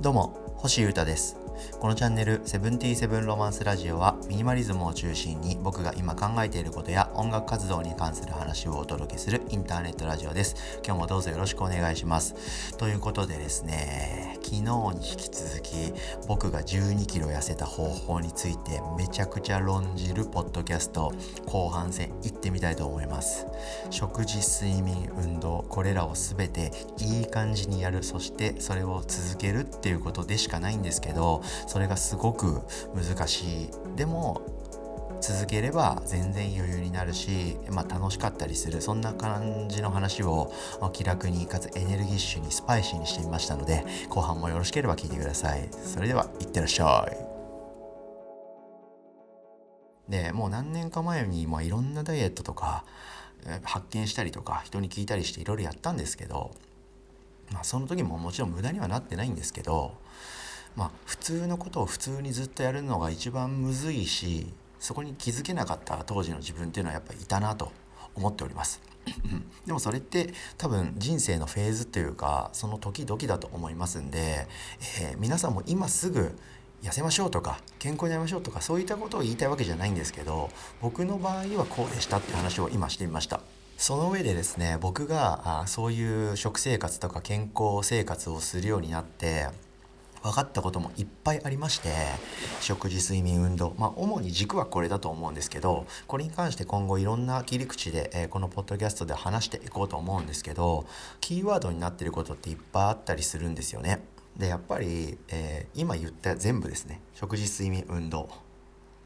[0.00, 1.47] どうも星優太です。
[1.80, 10.56] このチャンネル「セブンティーセブンロマンスラジオ」はミニマリズムを中心に僕が今考えていることや音楽活動に関する話をお届けするインターネットラジオです。
[10.84, 12.34] 今日もどうぞよろしくお願いします。
[12.76, 14.70] ということでですね昨日に
[15.08, 15.92] 引き続き
[16.26, 21.12] 僕が1 2キロ痩せた方法についてめちゃくちゃ論じるポッドキャスト
[21.46, 23.46] 後半戦行ってみたいと思います。
[23.90, 28.02] 食事睡眠運動これらを全ていい感じにやる。
[28.02, 32.62] そしてそれを続けるっていうことでしかないんですけどそれがすごく
[32.94, 33.70] 難しい。
[33.96, 34.42] でも
[35.20, 38.80] 続ければ全然余裕になるし、まあ、楽しかったりする。
[38.80, 40.52] そんな感じの話を
[40.92, 45.68] 気楽にかつエネルギッシュにスパイシーにしてみましたので後半もよろしければ聞いてください。
[45.72, 47.28] それではいってらっしゃい。
[50.08, 52.84] でもう何年か前に、まあ、いろんなダイエットとか
[53.62, 56.52] 発見したりとか人に聞いたりしていろいろやったんですけど、
[57.52, 59.98] まあ、その時ももちろん無駄にはなってないんですけど
[60.78, 64.46] まあ普通のことを普通にずっとやるのが一番むずいし
[64.78, 67.72] そこに気づけなかった当時の自分っていうのはやっぱりいたなと
[68.14, 68.80] 思っております。
[69.66, 74.46] でもそれって多分人生のフェーズっていうかその時々だと思いますんで、
[75.00, 76.38] えー、皆さんも今すぐ
[76.82, 80.50] 痩せましょうとか健康になりましょうとかそういったことを言いたいわけじゃないんですけど
[80.80, 83.40] 僕の場合はこうでしたって話を今してみました。
[83.78, 89.46] その上でですね僕があそういう食生活とか健康生活をするようになって
[90.22, 91.88] 分かったこともいっぱいありまして
[92.60, 100.86] 食事睡眠運動まあ主に軸はこれだと思うんですけどこれに関して今後いろんな切り口で、えー、このポッドキャストで話していこうと思うんですけど
[101.20, 104.00] キーワードになってることっていっぱいあったりするんですよね。
[104.36, 108.28] でやっぱり、えー、今言った全部ですね食事睡眠運動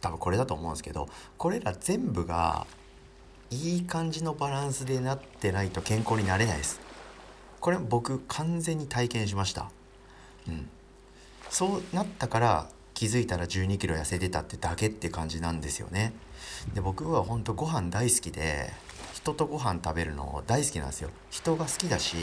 [0.00, 2.66] 多分これだと思うんですけどこれら全部が
[3.50, 6.80] いい感じのバランスでなってないと健康になれないです。
[7.60, 9.70] これ僕完全に体験しました。
[10.48, 10.68] うん、
[11.56, 16.12] そうなったから気づいたら1 2キロ痩せてたってだけって感じなんですよね。
[16.74, 18.70] で僕は本当ご飯大好きで
[19.14, 21.08] 人とご飯食べるの大好きなんですよ。
[21.30, 22.18] 人が好きだし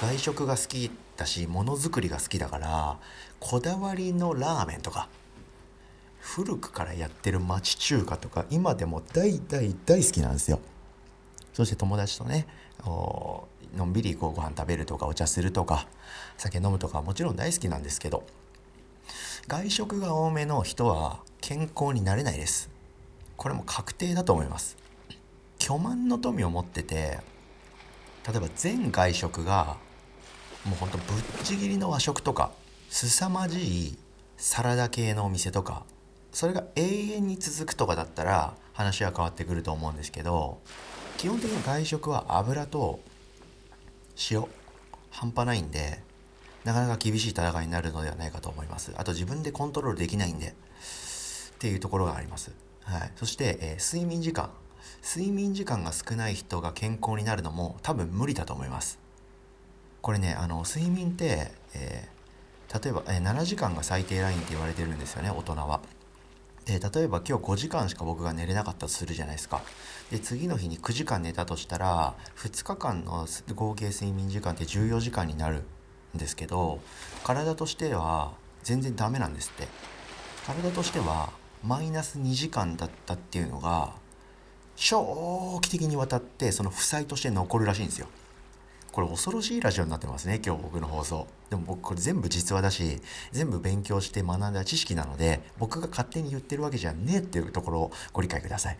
[0.00, 2.96] 外食が好きだしものづくりが好きだから
[3.38, 5.10] こだわりのラーメンとか
[6.18, 10.58] 古くからやってる町中華とか今でも大大大好きなんですよ。
[11.52, 12.46] そして友達とね
[12.86, 13.46] の
[13.84, 15.86] んびりこうご飯食べるとかお茶するとか
[16.38, 18.24] 酒飲むとかもちろん大好きなんですけど
[19.48, 22.70] 外食が多めの人は健康になれないです。
[23.36, 24.76] これも確定だと思います。
[25.58, 27.18] 巨万の富を持ってて
[28.26, 29.76] 例えば全外食が
[30.64, 31.06] もうほんとぶっ
[31.44, 32.50] ちぎりの和食とか
[32.88, 33.98] 凄まじい
[34.36, 35.84] サラダ系のお店とか
[36.32, 40.58] それが永遠に続くとかだったら話は変わってくると思うんですけど
[41.18, 43.00] 基本的に外食は油と
[44.30, 44.44] 塩
[45.10, 46.02] 半端ないんで
[46.64, 48.92] なかなか厳しい戦いになるのではないかと思います。
[48.96, 50.54] あと自分でコントロールできないんで。
[51.60, 52.52] っていうところがあります、
[52.84, 54.50] はい、そして、えー、睡眠時間。
[55.02, 58.98] 睡眠時間が少ない人が健康になるのも多分無理だと思います。
[60.00, 65.82] これねあの睡眠って、えー、例えば、えー、7時間が最低ラインって言われてるんですよね大人は。
[66.64, 69.60] で例えば今日5時間しか僕が寝れなかったとするじゃないですか。
[70.10, 75.62] で次の日に9時間寝たとしたら2日間の合計睡眠時間って14時間になる。
[76.14, 76.80] ですけど
[77.24, 78.32] 体としては
[78.62, 79.68] 全然ダメなんですって。
[80.46, 81.30] 体としては
[81.62, 83.92] マイナス2時間だったっていうのが
[84.76, 88.08] 長期的にわたってその負債として残るらしいんですよ。
[88.92, 91.26] これ恐ろしいラジオになってますね今日僕の放送。
[91.48, 93.00] でも僕これ全部実話だし
[93.30, 98.78] 全部勉強して学んだ知識なので僕が勝手に言ってるわけじゃねえっていうところをご理解ください。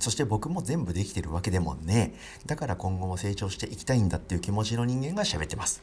[0.00, 2.46] そして僕も全部できてるわけでもねえ。
[2.46, 5.82] だから今後も成長していきたいんだっていう気持ちの人間が喋ってます。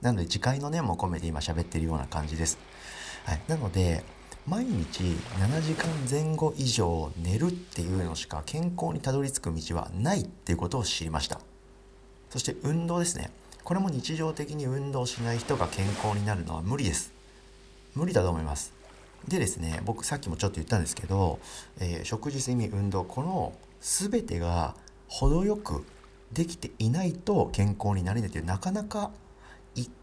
[0.00, 2.58] なので次回の念も込めて今喋ってるような感じです。
[3.24, 4.04] はい、なので
[4.46, 11.40] 毎日7時間前後以上寝るっていうのしか健康にたどり着く道はないっていうことを知りました。
[12.30, 13.30] そして運動ですね。
[13.64, 17.12] これも日常的に運動しない人が健康になるのは無理です。
[17.94, 18.72] 無理だと思います。
[19.26, 21.38] でですね僕さっきもちょっと言ったんですけど、
[21.80, 24.74] えー、食事睡眠運動この全てが
[25.08, 25.84] 程よく
[26.32, 29.10] できていないと健康になれないというなかなか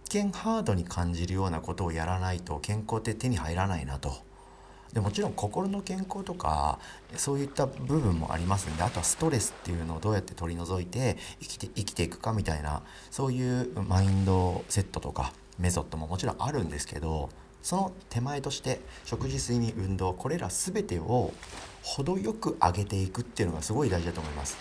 [0.09, 4.13] 見ハードに感じるようなことをやらないと健康って手に入らないなと。
[4.93, 6.79] でもちろん心の健康とか
[7.17, 12.81] そういった部分もありますんであとはストレスっていうのをどうやって取り除いて生きて生きていくかみたいな
[13.11, 17.29] そういうマインドセットとかメソッドももちろんあるんですけど
[17.61, 21.33] その手前として食事睡眠運動これら全てを
[21.83, 24.57] 程よく上げていくっていうのがすごい大事だと思います。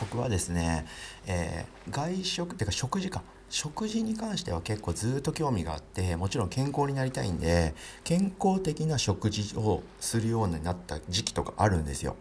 [0.00, 0.84] 僕はですね、
[1.26, 3.22] えー、外食っていうか食事か
[3.52, 12.16] 食事に関しては結構ずっと興味があってもちろん健康になりたいんで健康的な食事をするようになった時期とかあるんですよ。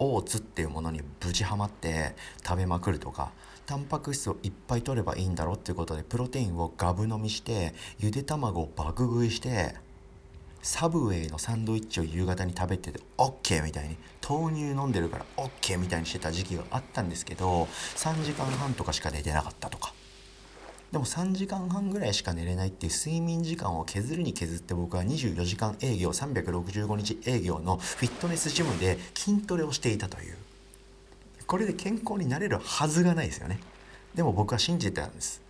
[0.00, 3.30] オーツっていうものに無事ハマって食べまくるとか
[3.66, 9.76] タンパク質をいっぱい取ればいいんだろうっていうことでプロテインをガブ飲みしてゆで卵を爆食いして
[10.60, 13.96] サブウェイのサンドイッチを夕方に食べてて OK みたいに
[14.28, 19.94] 豆乳飲んでるから OK みたいにしてた時期があったんですけど3時間半とかしか寝てなかったとか
[20.92, 30.36] でも3時間半ぐらいしか寝れないっていう睡眠時間を削るに削って僕は24時間営業365日営業のフィットネスジムで筋トレをしていたという。
[31.46, 33.58] これで健康になれるはずがないですよね。
[34.14, 35.42] でも僕は信じてたんです。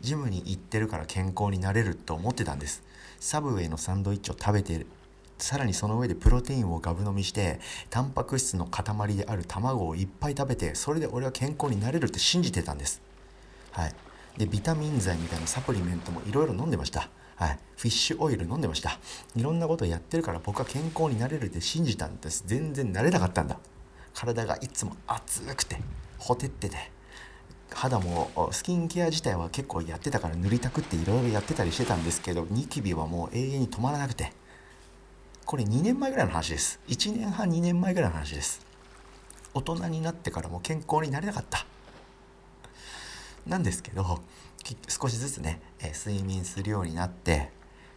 [0.00, 2.82] ジムに行ってるから健康になれると思ってたんです。
[3.20, 4.86] サブウェイのサンドイッチを食べてる。
[5.38, 13.00] さらにその上でプロテインをガブ飲みしてタンパク質の塊である卵をいっぱい食べてそれで俺は健康になれるって信じてたんです。
[13.72, 13.94] はい。
[14.36, 17.08] でビタミン剤みたいなサプリメントもいろいろ飲んでました。
[17.36, 18.98] はい、フィッシュオイル飲んでました。
[19.34, 22.44] いろんなことやってるから僕は健康になれるって信じたんです。
[22.46, 23.58] 全然なれなかったんだ。
[24.14, 25.80] 体がいつも熱くて
[26.18, 26.90] ほてってて。
[27.72, 34.32] 肌もスキンケア自体は結構やってたから塗りたくっていろいろやってたりしてたんですけどニキビはもう永遠に止まらなくて。
[35.46, 36.78] これ2年前ぐらいの話です。
[36.88, 38.64] 1年半2年前ぐらいの話です。
[39.52, 41.66] 大人になってからも健康になれなかった。
[43.46, 44.20] なんですけど
[44.88, 47.50] 少しずつね、え睡眠するようになって、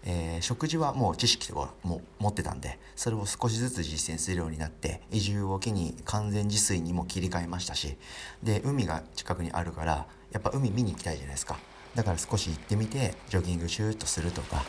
[0.06, 7.98] えー、食事はもう知識をも持ってたんでそれを少しずつ実践するようになって移住を機に完全自炊にも切り替えましたし
[8.42, 11.58] で海が近くにあるからやっぱ海見に行きたいじゃないですか。
[11.96, 14.66] だから少し行ってみてジョギングシューッとするとか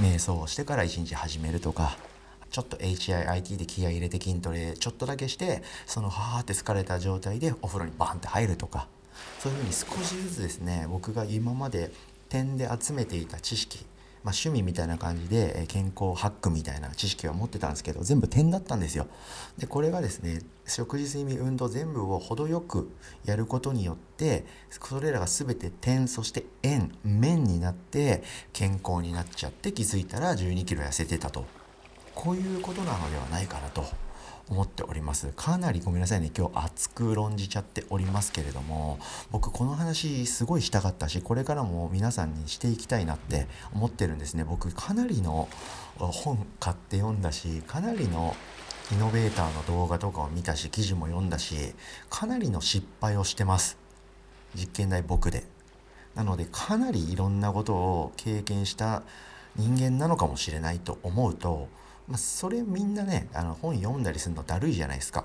[0.00, 1.98] 瞑想をしてから一日始めるとか
[2.50, 8.88] ちょっと HIIT で気合入れて筋トレちょっとだけしてそのはーって疲れた状態でお風呂にバンって入るとか
[9.38, 11.90] そういうふうに少しずつですね僕が今まで
[12.28, 13.84] 点で集めていた知識
[14.24, 19.06] まあ、趣味みたいな感じで健康ハックみたいな知識は持ってたんですけど全部点だったんですよ。
[19.58, 22.90] でこれがですね食事睡眠運動全部を程よく
[23.26, 28.22] やることによってそれらが全て点そして円面になって
[28.54, 31.44] 健康になっちゃって気づいたら1 2キロ痩せてたと
[32.14, 33.84] こういうことなのではないかなと
[34.48, 35.32] 思っております。
[35.34, 36.30] かなりごめんなさいね。
[36.36, 38.98] 今日熱く論じちゃっておりますけれども
[39.30, 44.44] 僕この話すごいしたかったしこれからも皆さんにしていきたいなって思ってるんですね。
[44.44, 45.48] 僕かなりの
[45.98, 48.36] 本買って読んだしかなりの
[48.92, 51.74] イノベーターの動画とかを見たし記事も読んだし
[52.10, 53.78] かなりの失敗をしてます。
[54.54, 55.44] 実験台僕で。
[56.14, 59.02] なのでかなりいろんなことを経験した
[59.56, 61.68] 人間なのかもしれないと思うと
[62.08, 65.24] まあ、それみんなねあの本読んだりするのだるいじゃないですか。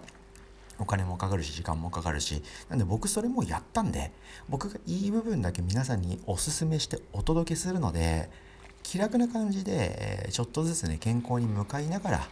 [0.80, 4.12] お金もかかるし時間もかかるしなんで僕それもやったんで
[4.48, 8.30] 僕がいい部分だけ皆さんにおすすめしてお届けするので
[8.82, 12.28] 気楽な感じでちょっとずつね健康に向かいながら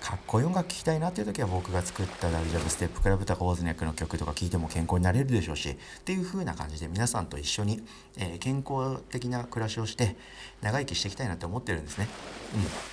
[0.00, 7.82] かっこいい音楽聴きたいなっていう時は僕が作ったダルジャブステップクラブとかオーズニャックの曲とか聴いても健康になれるでしょうしっていう風な感じで皆さんと一緒に、
[8.18, 10.16] えー、健康的な暮らしをして
[10.60, 12.08] 長生きしていきたいなって思ってるんですね。
[12.54, 12.91] うん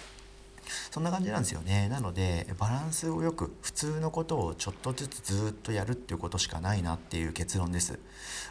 [0.92, 1.90] そんな感じなんですよね。
[1.90, 8.00] なのでバランスをよく普通のことをちょっとずつずっとやるっていうことしかないなっていう結論です、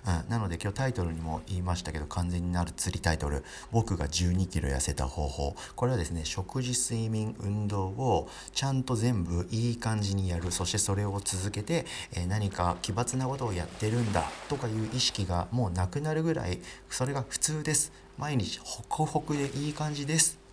[0.06, 3.44] うん、なので今日タイトルにも言いましたけど完全になる釣りタイトル。
[3.72, 5.54] 僕が1 2キロ痩せた方法。
[5.76, 10.50] これはですね食事睡眠運動をちゃんと全部いい感じにやる。
[10.50, 16.60] そしてそれを続けて、えー、何か奇抜なことをやってるんだとかいう意識がもうなくなるぐらい
[16.90, 17.92] それが普通です。
[18.18, 20.47] 毎日ホクホクでいい感じです。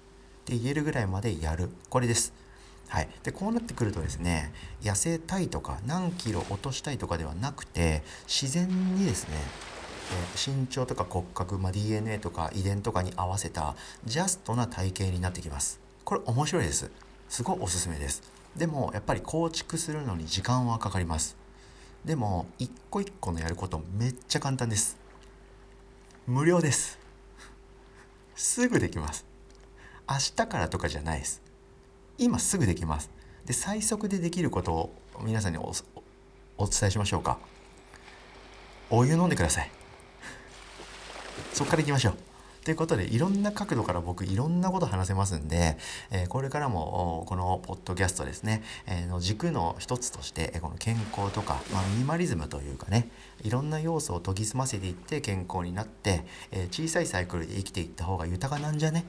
[0.45, 1.69] って言えるぐらいまでやる。
[1.89, 2.31] これです。
[2.87, 9.35] はい、でこうなってくるとですね痩せたいとか何キロ落としたいとかではなくて自然にですね、
[10.35, 13.75] 身長とか骨格、まあ、DNA とか遺伝とかに合わせた
[14.05, 15.79] ジャストな体型になってきます。
[16.03, 16.91] これ面白いです。
[17.27, 18.21] すごいおすすめです。
[18.55, 21.35] でもやっぱり構築するのに時間はかかります。
[22.05, 24.95] でも一個一個のやることめっちゃ簡単です。
[26.27, 26.99] 無料です。
[28.35, 29.25] すぐできます。
[30.09, 31.41] 明日からとかじゃないです。
[32.17, 33.09] 今すぐできます。
[33.45, 35.71] で最速でできることを皆さんにお
[36.65, 37.38] 伝えしましょうか。
[38.89, 39.71] お湯飲んでください。
[41.53, 42.17] そっからいきましょう。
[42.63, 45.77] ということでいろんな角度から僕いろんなこと話せますんで、
[46.09, 53.09] えー、これからもこのポッドキャストですね、えー、の軸の一つとしてこの健康とか、まあ、ミニマリズムというかね
[53.43, 59.05] いろんな要素を研ぎ澄ませていって健康になって、えー、小さいサイクルで生きていった方が豊かなんじゃね？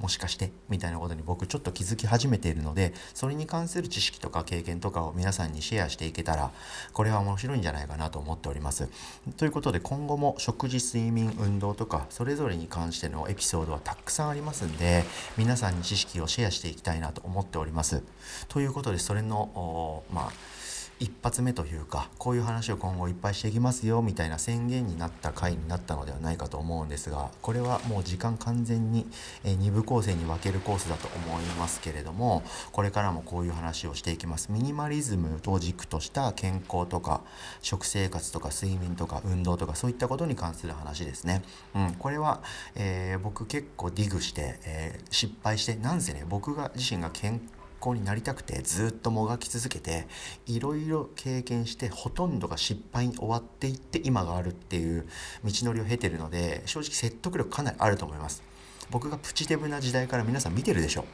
[0.00, 6.50] もしかしてみたいなことに僕ちょっと気づき始めているのでそれに関する知識とか経験とかを皆さんにシェアしていけたら
[6.92, 8.88] これは面白いんじゃないかなと思っております。
[9.36, 15.04] ということで今後も食事睡眠運動とかそれぞれに関してのエピソードはたくさんありますんで
[15.36, 18.02] 皆さんに知識をシェアしていきたいなと思っております。
[18.48, 20.59] ということでそれのまあ
[21.00, 29.06] 一発目というかこういう話を今後いっぱいしていきますよみたいな宣言になった回になったのではないかと思うんですがこれはもう時間完全に、
[29.44, 32.42] 2部構成に分けるコースだと思いますけれども
[32.72, 34.52] これからもこういう話をしていきます。
[34.52, 37.22] ミニマリズムを軸とした健康とか
[37.62, 41.42] 食生活とか睡眠とか運動とかそういったことに関する話ですね、
[41.74, 42.42] うん、これは、
[42.74, 50.06] えー、僕結構ディグして、えー、失敗してなんせね僕が自身が健康康になりたくてずっともがき続けて
[50.46, 55.06] いろいろ経験してほとんどが失敗に終わっていって今があるっていう
[55.44, 58.42] 道のりを経てるので正直説得力かなりあると思います。
[58.90, 61.04] 僕がプチデブな時代から皆さん見てるでしょ。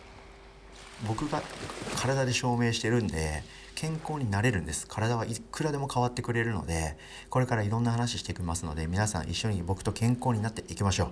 [1.06, 1.42] 僕が
[1.96, 3.42] 体で証明してるんで
[3.76, 4.86] 健康になれるんです。
[4.88, 6.96] 体はいくらでも変わってくれるので
[7.30, 11.08] これからいろんな話していきますので皆さん一緒に僕と健康になっていきましょう。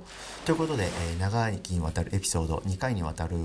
[0.46, 3.36] ということで、えー、長いにわたるエピソード2回にわたる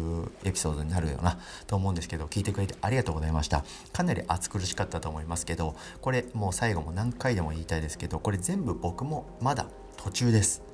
[0.46, 3.66] エピソードになるようなと思うんですけど聞いてくれてありがとうございました。
[3.92, 10.69] かなり暑苦しかったと思いますけどこれもう最後も何回でも言いたいですけどこれ全部僕もまだ途中です。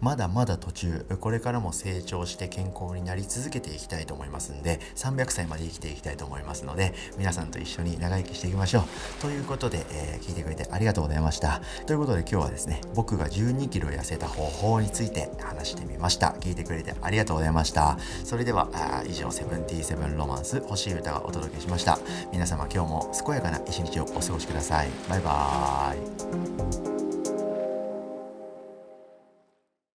[0.00, 8.82] まだまだ途中これからも成長して健康になり続けていきたいと思いますんで300歳まで生きていきたいと思いますので皆さんと一緒に長生きしていきましょう。
[9.20, 11.60] ということで、えー、聞いてくれてありがとうございました。
[11.86, 16.28] ということで今日はですね僕が1 2キロ痩せた方法について話してみました。
[16.40, 17.98] 聞いてくれてありがとうございました。
[18.24, 18.68] それでは
[19.06, 21.98] 以上セブンティーセブンロマンス欲しい歌がお届けしました。
[22.32, 24.88] 皆様今日も健やかな一日をお過ごしください。
[25.08, 26.89] バイバーイ。